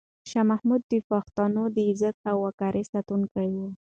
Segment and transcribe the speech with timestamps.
[0.29, 3.57] شاه محمود د پښتنو د عزت او وقار ساتونکی و.